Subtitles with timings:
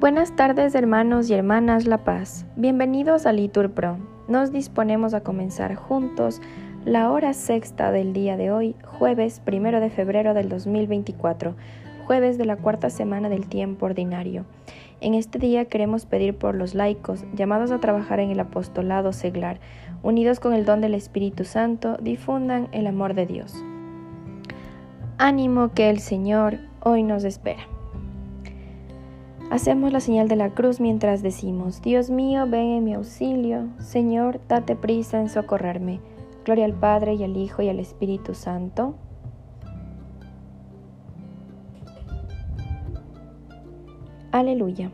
[0.00, 2.46] Buenas tardes hermanos y hermanas La Paz.
[2.56, 3.98] Bienvenidos a Litur Pro.
[4.28, 6.40] Nos disponemos a comenzar juntos
[6.86, 11.54] la hora sexta del día de hoy, jueves primero de febrero del 2024,
[12.06, 14.46] jueves de la cuarta semana del tiempo ordinario.
[15.02, 19.60] En este día queremos pedir por los laicos llamados a trabajar en el apostolado seglar,
[20.02, 23.54] unidos con el don del Espíritu Santo, difundan el amor de Dios.
[25.18, 27.66] Ánimo que el Señor hoy nos espera.
[29.50, 34.40] Hacemos la señal de la cruz mientras decimos, Dios mío, ven en mi auxilio, Señor,
[34.48, 35.98] date prisa en socorrerme.
[36.44, 38.94] Gloria al Padre y al Hijo y al Espíritu Santo.
[44.30, 44.92] Aleluya.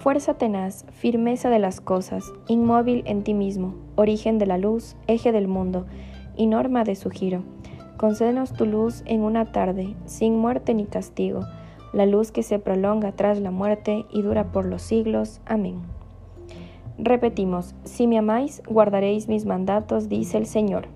[0.00, 5.30] Fuerza tenaz, firmeza de las cosas, inmóvil en ti mismo, origen de la luz, eje
[5.30, 5.86] del mundo
[6.34, 7.44] y norma de su giro.
[7.98, 11.42] Concédenos tu luz en una tarde, sin muerte ni castigo
[11.92, 15.40] la luz que se prolonga tras la muerte y dura por los siglos.
[15.46, 15.80] Amén.
[16.98, 20.88] Repetimos, si me amáis, guardaréis mis mandatos, dice el Señor.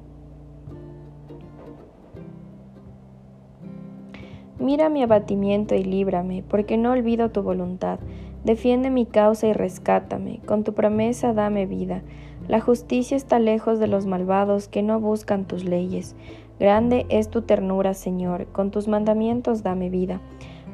[4.58, 7.98] Mira mi abatimiento y líbrame, porque no olvido tu voluntad.
[8.44, 12.02] Defiende mi causa y rescátame, con tu promesa dame vida.
[12.46, 16.14] La justicia está lejos de los malvados que no buscan tus leyes.
[16.60, 20.20] Grande es tu ternura, Señor, con tus mandamientos dame vida.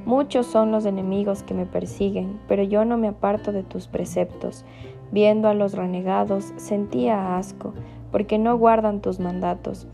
[0.07, 4.65] Muchos son los enemigos que me persiguen, pero yo no me aparto de tus preceptos.
[5.13, 7.75] Viendo a los renegados, sentía asco,
[8.11, 9.87] porque no guardan tus mandatos.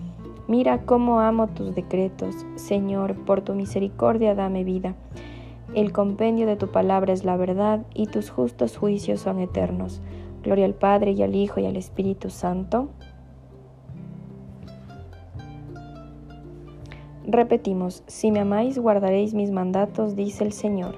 [0.47, 4.95] Mira cómo amo tus decretos, Señor, por tu misericordia dame vida.
[5.75, 10.01] El compendio de tu palabra es la verdad, y tus justos juicios son eternos.
[10.45, 12.91] Gloria al Padre y al Hijo y al Espíritu Santo
[17.29, 20.95] Repetimos, si me amáis guardaréis mis mandatos, dice el Señor.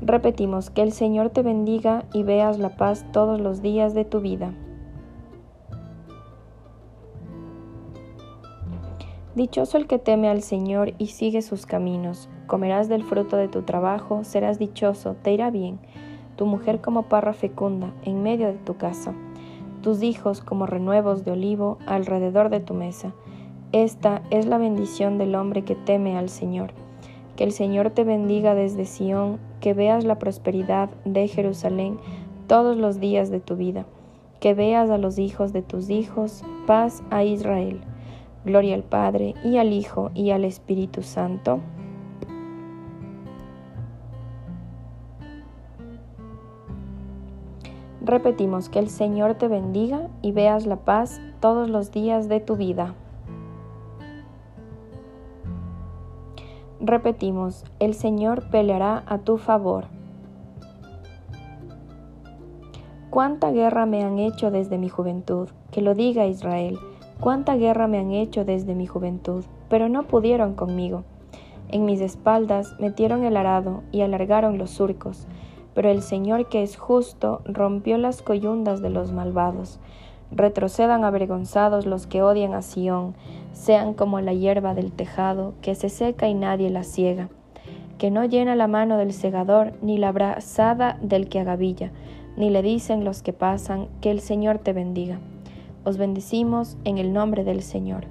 [0.00, 4.22] Repetimos, que el Señor te bendiga y veas la paz todos los días de tu
[4.22, 4.54] vida.
[9.34, 12.30] Dichoso el que teme al Señor y sigue sus caminos.
[12.46, 15.80] Comerás del fruto de tu trabajo, serás dichoso, te irá bien.
[16.36, 19.14] Tu mujer como parra fecunda en medio de tu casa
[19.86, 23.12] tus hijos como renuevos de olivo alrededor de tu mesa.
[23.70, 26.72] Esta es la bendición del hombre que teme al Señor.
[27.36, 32.00] Que el Señor te bendiga desde Sión, que veas la prosperidad de Jerusalén
[32.48, 33.86] todos los días de tu vida,
[34.40, 37.80] que veas a los hijos de tus hijos, paz a Israel.
[38.44, 41.60] Gloria al Padre y al Hijo y al Espíritu Santo
[48.06, 52.54] Repetimos que el Señor te bendiga y veas la paz todos los días de tu
[52.54, 52.94] vida.
[56.78, 59.86] Repetimos, el Señor peleará a tu favor.
[63.10, 66.78] Cuánta guerra me han hecho desde mi juventud, que lo diga Israel,
[67.18, 71.02] cuánta guerra me han hecho desde mi juventud, pero no pudieron conmigo.
[71.70, 75.26] En mis espaldas metieron el arado y alargaron los surcos,
[75.76, 79.78] pero el Señor que es justo rompió las coyundas de los malvados.
[80.32, 83.14] Retrocedan avergonzados los que odian a Sión,
[83.52, 87.28] sean como la hierba del tejado, que se seca y nadie la ciega,
[87.98, 91.92] que no llena la mano del segador, ni la brazada del que agavilla,
[92.38, 95.18] ni le dicen los que pasan, que el Señor te bendiga.
[95.84, 98.06] Os bendecimos en el nombre del Señor.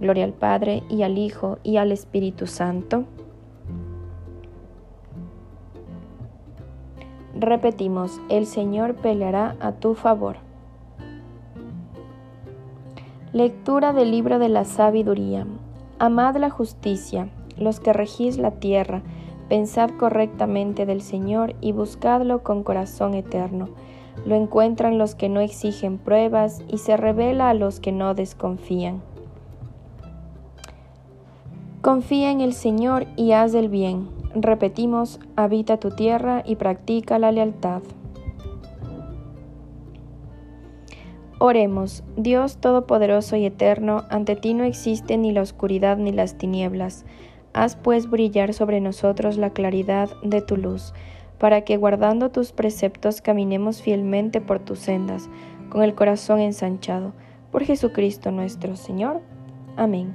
[0.00, 3.04] Gloria al Padre, y al Hijo, y al Espíritu Santo
[7.44, 10.36] Repetimos, el Señor peleará a tu favor.
[13.34, 15.46] Lectura del libro de la sabiduría.
[15.98, 17.28] Amad la justicia,
[17.58, 19.02] los que regís la tierra,
[19.50, 23.68] pensad correctamente del Señor y buscadlo con corazón eterno.
[24.24, 29.02] Lo encuentran los que no exigen pruebas y se revela a los que no desconfían.
[31.82, 37.30] Confía en el Señor y haz el bien Repetimos, habita tu tierra y practica la
[37.30, 37.82] lealtad.
[41.38, 47.04] Oremos, Dios Todopoderoso y Eterno, ante ti no existe ni la oscuridad ni las tinieblas.
[47.52, 50.94] Haz pues brillar sobre nosotros la claridad de tu luz,
[51.38, 55.28] para que guardando tus preceptos caminemos fielmente por tus sendas,
[55.68, 57.12] con el corazón ensanchado.
[57.52, 59.20] Por Jesucristo nuestro Señor.
[59.76, 60.14] Amén.